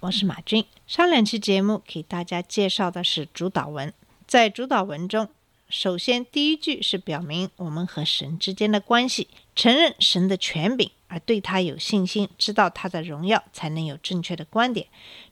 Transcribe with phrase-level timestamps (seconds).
[0.00, 0.64] 我是马军。
[0.86, 3.92] 上两期节目给大家介绍的是主导文，
[4.26, 5.28] 在主导文中，
[5.68, 14.86] 首先第一句是表明我们和神之间的关系，承认神的权柄，而对他有信心，知道他的荣耀，才能有正确的观点，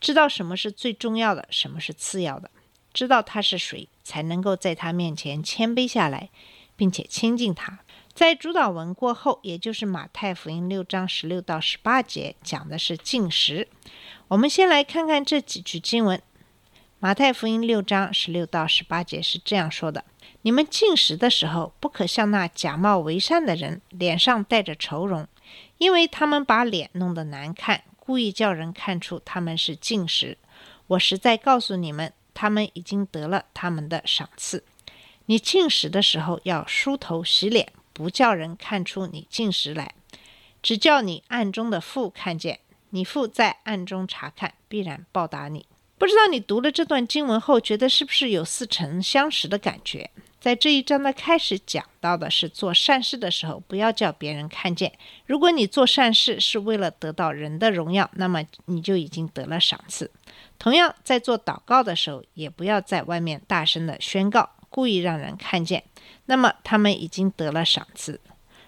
[0.00, 2.50] 知道什么是最重要的，什么是次要的，
[2.94, 6.30] 知道他是谁，才能够在他面前谦卑下来，
[6.74, 7.80] 并且亲近他。
[8.14, 13.66] 在主导文过后，也就是马太福音六章十六到十八节，讲的是进食。
[14.28, 16.22] 我们先来看看这几句经文。
[17.00, 20.04] 马太福音六章十六到十八节是这样说的
[20.42, 25.26] ：“你们进食的时候，不可像那假冒为善的人，脸上带着愁容，
[25.78, 30.38] 因为他们把脸弄得难看，故意叫人看出他们是进食。
[30.86, 34.64] 我实在告诉你们，他们已经得了他们的赏赐。
[35.26, 39.94] 你进食的时候要梳头洗脸，不叫人看出你进食来，
[40.60, 42.60] 只叫你暗中的父看见。
[42.90, 45.64] 你父在暗中查看，必然报答你。
[45.96, 50.10] 不知道你读了这段经文后，觉得是不是有似曾相识的感觉？
[50.38, 54.92] 在这一章的开始讲到的是做善事的时候，不要叫别人看见。
[55.24, 60.10] 如果你做善事是为了得到人的荣耀，那么你就已经得了赏赐。
[60.58, 65.84] 同样，在做祷告的时候，也不要在外面大声的宣告，故意让人看见，
[66.26, 68.18] 那么他们已经得了赏赐。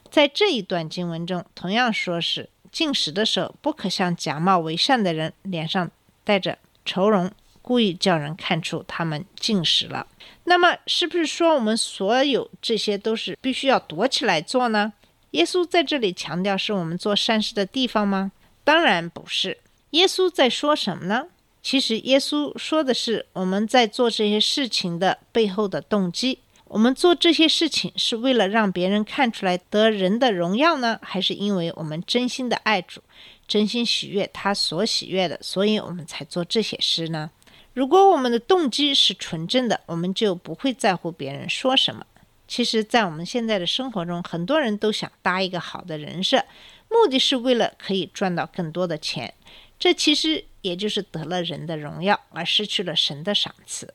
[0.09, 5.91] 在这一段经文中，同样说是进食的时候，不可像假冒为善的人，脸上
[6.23, 7.29] 带着愁容，
[7.61, 10.07] 故意叫人看出他们进食了。
[10.45, 14.93] 那么，是不是说我们所有这些都是必须要躲起来做呢？
[15.33, 18.31] 耶稣在这里强调是我们做善事的地方吗？
[18.63, 19.59] 当然不是。
[19.91, 21.27] 耶稣在说什么呢？
[21.67, 26.39] 其实耶稣说的是我们在做这些事情的背后的动机。
[26.67, 33.03] 我们做这些事情是为了让别人看出来得人的荣耀呢，还是因为我们真心的爱主，
[33.49, 37.33] 真心喜悦他所喜悦的，所以我们才做这些事呢？
[37.75, 42.07] 如果我们的动机是纯正的，我们就不会在乎别人说什么。
[42.47, 46.45] 其实，在我们现在的生活中，很多人都想搭一个好的人设，
[46.89, 49.35] 目的是为了可以赚到更多的钱。
[49.79, 53.93] 这其实也就是得了人的荣耀，而失去了神的赏赐。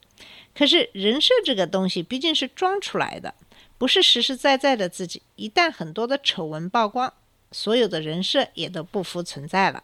[0.54, 3.34] 可是人设这个东西毕竟是装出来的，
[3.78, 5.22] 不是实实在在的自己。
[5.36, 7.12] 一旦很多的丑闻曝光，
[7.52, 9.84] 所有的人设也都不复存在了。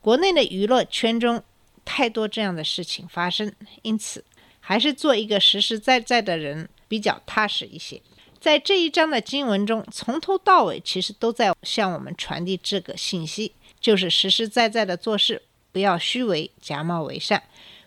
[0.00, 1.42] 国内的娱乐圈中
[1.84, 3.52] 太多这样的事情发生，
[3.82, 4.24] 因此
[4.60, 8.00] 还是做一个实实在在的人比较踏实一些。
[8.40, 17.42] 在这一章的经文中，从头到尾其实都在向我们传递这个信息，就是实实在在的做事，不要虚伪、假冒为善。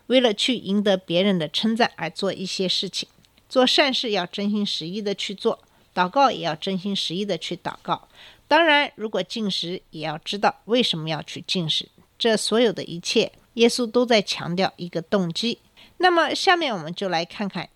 [0.08, 3.08] 为了去赢得别人的称赞而做一些事情，
[3.48, 5.60] 做善事要真心实意的去做，
[5.94, 8.08] 祷告也要真心实意的去祷告。
[8.48, 11.88] 当然，如果进食，也要知道为什么要去进食。
[12.20, 15.60] 这所有的一切，耶稣都在强调一个动机。
[15.98, 17.70] 那么，下面我们就来看看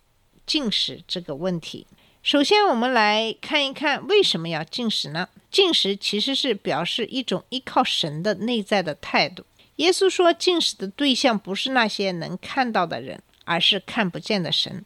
[0.44, 1.86] 进食这个问题。
[2.22, 5.28] 首先，我们来看一看为什么要进食呢？
[5.56, 9.42] 进食其实是表示一种依靠神的内在的态度。
[9.76, 14.84] 耶稣说，进食的对象不是那些能看到的人，而是看不见的神。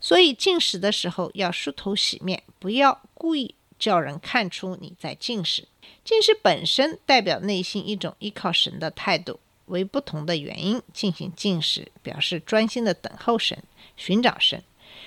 [0.00, 5.68] 所以进食的时候要梳头洗面，不要故意叫人看出你在进食。
[6.02, 13.62] 进食本身代表内心一种依靠神的态度，为不同的原因进行进食，表示专心的等候神、
[13.98, 14.64] 寻找神，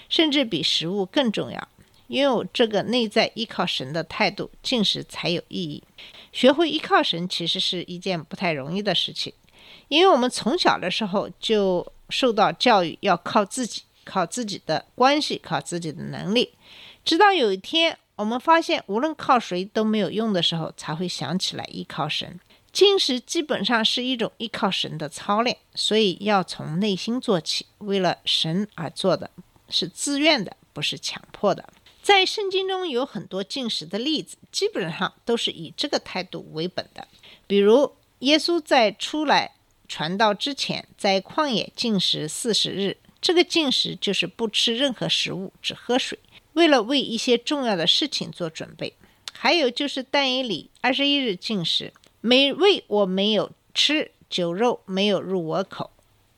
[0.08, 1.68] 甚至比食物更重要。
[2.10, 5.84] 拥有这个内在依靠神的态度，进食才有意义。
[6.32, 9.34] 学会依靠神其实是一件不太容易的事情，
[9.88, 16.54] 因为我们从小的时候就受到教育要靠自己，靠自己的关系，靠自己的能力，
[17.06, 22.40] 直到有一天我们发现无论靠谁都没有用的时候，才会想起来依靠神。
[22.72, 29.32] 进食基本上是一种依靠神的操练，所以要从内心做起，为了神而做的，
[29.70, 31.68] 是自愿的，不是强迫的。
[32.10, 37.08] 在圣经中有很多进食的例子，基本上都是以这个态度为本的。
[37.46, 39.52] 比如，耶稣在出来
[39.88, 46.18] 传道之前，在旷野禁食四十日，这个禁食就是不吃任何食物，只喝水，
[46.54, 48.96] 为了为一些重要的事情做准备。
[49.32, 55.92] 还有就是但以理二十一日禁食，美味我没有吃，酒肉没有入我口，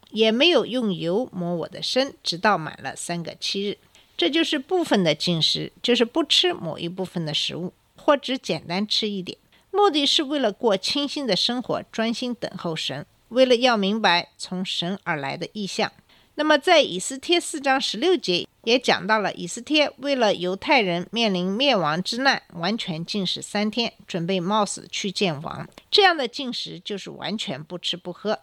[0.09, 3.77] 也没有用油抹我的身，直到满了三个七日。
[4.21, 9.35] 这就是部分的进食，就是不吃某一部分的食物，或只简单吃一点，
[9.71, 15.91] 目的是为了过清新的生活，专心等候神，为了要明白从神而来的意象。
[16.35, 25.67] 那么，在以斯帖四章十六节也讲到了，以斯帖为了犹太人面临灭亡之难，完全禁食三天，准备冒死去见王。
[25.89, 28.37] 这样的禁食就是完全不吃不喝，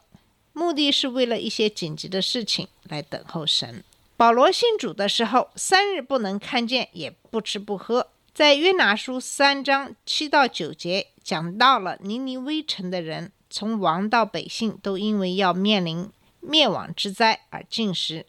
[0.52, 3.84] 目的是为了一些紧急的事情来等候神。
[4.18, 8.08] 保罗信主的时候，三日不能看见，也不吃不喝。
[8.34, 16.10] 在约拿书三章七到九节讲到了尼尼微城的人，从王到百姓都因为要面临。
[16.40, 18.26] 灭亡之灾而进食，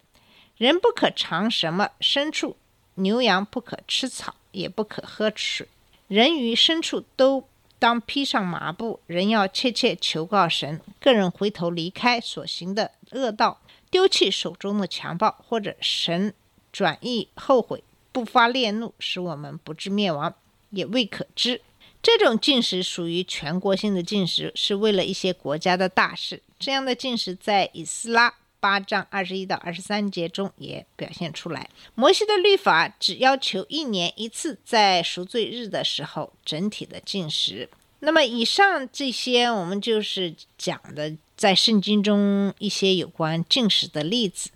[0.57, 2.55] 人不可尝什么牲畜，
[2.93, 5.67] 牛羊不可吃草，也不可喝水。
[6.07, 7.45] 人与牲畜都
[7.79, 8.99] 当披上麻布。
[9.07, 13.59] 人要切切求告神，个人回头离开所行的恶道，
[13.91, 16.33] 丢弃手中的强暴，或者神
[16.71, 20.33] 转意后悔，不发烈怒，使我们不致灭亡，
[20.69, 21.61] 也未可知。
[22.01, 26.41] 这种进食属于全国性的进食，是为了一些国家的大事。
[26.57, 31.69] 这样的进食在以斯拉八章二十一到二十三节中也表现出来。
[31.95, 37.69] 摩西的律法只要求一年一次，在赎罪日的时候整体的进食。
[37.99, 44.49] 那么以上这些，我们就是讲的在圣经中一些有关进食的例子。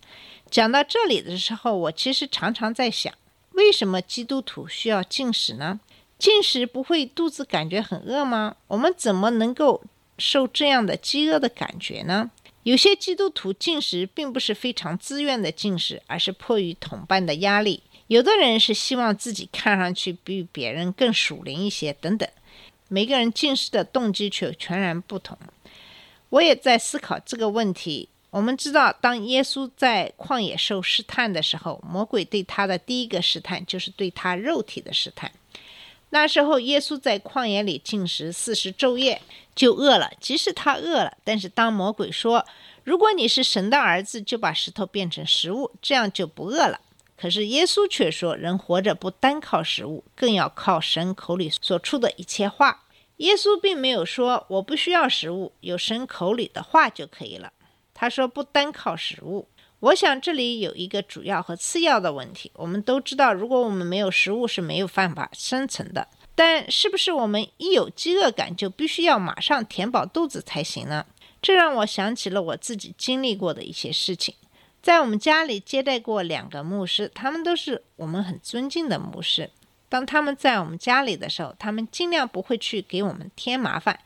[0.49, 3.13] 讲到这里的时候，我其实常常在想，
[3.51, 5.79] 为什么基督徒需要进食呢？
[6.17, 8.55] 进食不会肚子感觉很饿吗？
[8.67, 9.83] 我们怎么能够
[10.17, 12.31] 受这样的饥饿的感觉呢？
[12.63, 17.83] 有些基督徒进食并不是非常自愿的进食，而是迫于同伴的压力。
[18.07, 22.29] 有的人是希望自己看上去比别人更属灵一些，等等。
[22.87, 25.37] 每个人进食的动机却全然不同。
[26.29, 28.09] 我也在思考这个问题。
[28.29, 35.31] 我们知道，当耶稣在旷野受试探的时候，魔鬼对他的第一个试探就是对他肉体的试探。
[36.09, 39.21] 那时候，耶稣在旷野里进食四十昼夜，
[39.55, 40.11] 就饿了。
[40.19, 42.45] 即使他饿了，但是当魔鬼说
[42.83, 46.79] ：“如果你是神的儿子，就把石头变成食物，这样就不饿了。”
[47.15, 52.85] 可是耶稣却说：“人活着不单靠食物，更要靠神口里所出的一切话。”
[53.17, 57.53] 耶稣并没有说：“我不需要食物，有神口里的话就可以了。”
[57.93, 59.47] 他说：“不单靠食物。”
[59.79, 62.49] 我想这里有一个主要和次要的问题。
[62.55, 66.07] 我们都知道，如果我们没有食物是没有办法生存的。
[66.35, 71.05] 但是不是我们一有饥饿感就必须要马上填饱肚子才行呢？
[71.41, 74.33] 这让我想起了我自己经历过的一些事情。
[74.83, 79.49] 在我们家里接待过两个牧师，他们都是我们很尊敬的牧师。
[79.87, 83.97] 当他们在我们家里的时候，他们尽量不会去给我们添麻烦，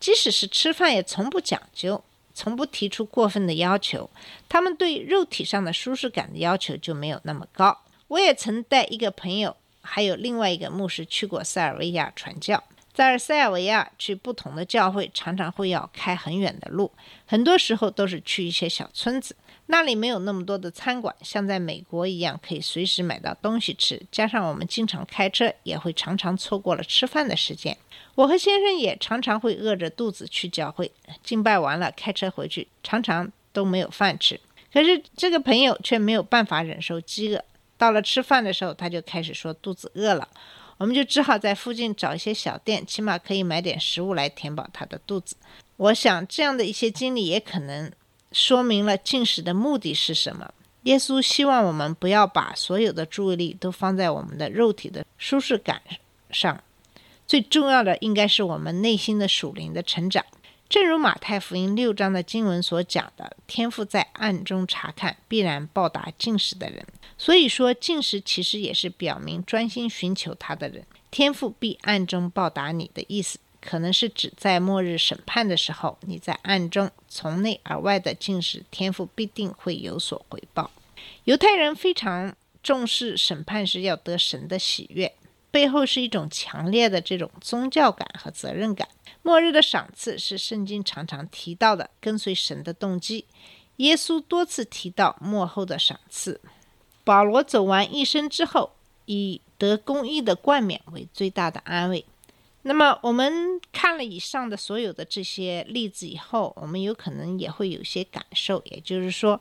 [0.00, 2.02] 即使是吃饭也从不讲究。
[2.34, 4.10] 从不提出过分的要求，
[4.48, 7.78] 他们对肉体上的舒适感的要求就没有那么高。
[8.08, 12.62] 我也曾带一个朋友，还有另外一个牧师去过塞尔维亚传教。
[12.92, 16.90] 在塞尔维亚去不同的教会，常常会要开很远的路，
[17.26, 19.36] 很多时候都是去一些小村子。
[19.68, 24.00] 那里没有那么多的餐馆，像在美国一样可以随时买到东西吃。
[24.12, 27.76] 加上我们经常开车，也会常常错过了吃饭的时间。
[28.14, 30.90] 我和先生也常常会饿着肚子去教会，
[31.24, 34.40] 敬拜完了开车回去，常常都没有饭吃。
[34.72, 37.44] 可是这个朋友却没有办法忍受饥饿，
[37.76, 40.28] 到了吃饭的时候，他就开始说肚子饿了。
[40.78, 45.34] 我们就只好在附近找一些小店，起码可以买点食物来填饱他的肚子。
[45.76, 47.90] 我想这样的一些经历也可能。
[48.36, 50.52] 说明了进食的目的是什么？
[50.82, 55.80] 耶稣希望我们不要把所有的注意力都放在我们的肉体的舒适感
[56.30, 56.62] 上，
[57.26, 60.22] 最重要的应该是我们内心的属灵的成长。
[60.68, 73.38] 正如马太福音六章的经文所讲的：“天父在暗中查看，必然报答进食的人。”所以说，进食其实也是表明专心寻求他的人，天父必暗中报答你的意思。
[73.66, 80.70] 可能是指在末日审判的时候，你在暗中从内而外的进食，天赋必定会有所回报。
[81.24, 85.12] 犹太人非常重视审判时要得神的喜悦，
[85.50, 88.88] 背后是一种强烈的这种宗教感和责任感。
[89.22, 93.24] 末日的赏赐是圣经常常提到的跟随神的动机。
[93.78, 96.40] 耶稣多次提到末后的赏赐。
[97.04, 98.70] 保罗走完一生之后，
[99.06, 102.04] 以得公义的冠冕为最大的安慰。
[102.68, 108.60] 那么，我们看了以上的所有的这些例子以后，我们有可能也会有些感受。
[108.64, 109.40] 也就是说，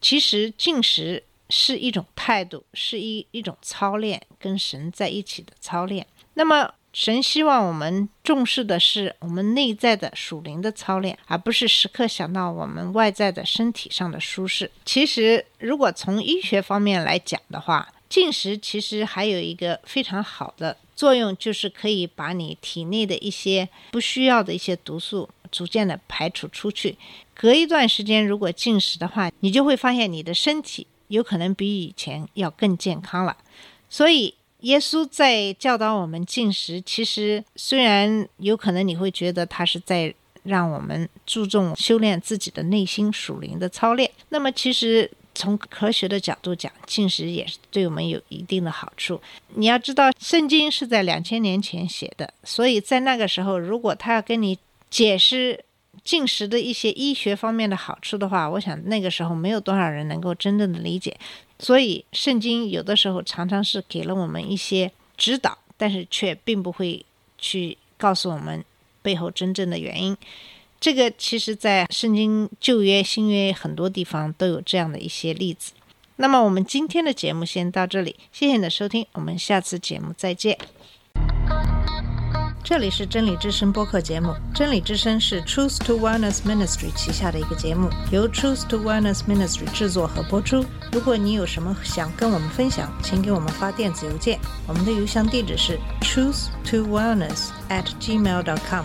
[0.00, 6.04] 其实进食是一种态度，是一一种操练，跟神在一起的操练。
[6.34, 14.68] 那么，神希望我们重视的是我们内在的属灵的操练，而不是时刻想到我们外在的身体上的舒适。
[14.84, 26.96] 其实，如果从医学方面来讲的话，进食其实还有一个非常好的作用，就是可以把你体内的一些不需要的一些毒素逐渐的排除出去。
[27.34, 33.36] 隔一段时间，如果进食的话，你就会发现你的身体有可能比以前要更健康了。
[33.88, 34.34] 所以。
[34.64, 49.20] 耶稣在教导我们进食，其实虽然有可能你会觉得他是在让我们注重修炼自己的内心属灵的操练，那么其实从科学的角度讲，进食也是对我们有一定的好处。
[49.54, 54.58] 你要知道，圣经是在两千年前写的，所以在那个时候，如果他要跟你
[54.90, 55.64] 解释
[56.02, 61.16] 进食的一些医学方面的好处的话，我想那个时候没有多少人能够真正的理解。
[61.58, 67.04] 所以，圣经有的时候常常是给了我们一些指导，但是却并不会
[67.38, 68.64] 去告诉我们
[69.02, 70.16] 背后真正的原因。
[70.84, 75.72] 这个其实，在圣经旧约、新约很多地方都有这样的一些例子。
[76.16, 80.58] 那么，我们今天的节目先到这里，谢谢你的收听，我们下次节目再见。
[82.62, 84.34] 这里是真理之声播客节目。
[84.54, 90.62] 真理之声是 Truth to Wellness Ministry 旗下的一个节目，由 Truth to Wellness Ministry 制作和播出。
[90.92, 98.84] 如果你有什么想跟我们分享，请给我们发电子邮件，我们的邮箱地址是 truth to wellness at gmail dot com。